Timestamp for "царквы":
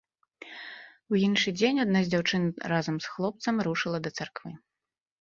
4.21-4.61